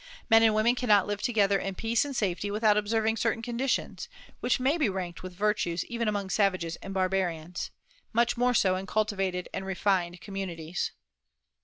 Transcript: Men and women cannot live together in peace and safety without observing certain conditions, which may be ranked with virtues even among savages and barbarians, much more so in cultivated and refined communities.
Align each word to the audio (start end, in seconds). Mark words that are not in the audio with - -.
Men 0.31 0.41
and 0.41 0.55
women 0.55 0.73
cannot 0.73 1.05
live 1.05 1.21
together 1.21 1.59
in 1.59 1.75
peace 1.75 2.03
and 2.05 2.15
safety 2.15 2.49
without 2.49 2.75
observing 2.75 3.17
certain 3.17 3.43
conditions, 3.43 4.09
which 4.39 4.59
may 4.59 4.75
be 4.75 4.89
ranked 4.89 5.21
with 5.21 5.35
virtues 5.35 5.85
even 5.85 6.07
among 6.07 6.31
savages 6.31 6.75
and 6.77 6.91
barbarians, 6.91 7.69
much 8.11 8.35
more 8.35 8.55
so 8.55 8.75
in 8.75 8.87
cultivated 8.87 9.47
and 9.53 9.63
refined 9.63 10.19
communities. 10.19 10.91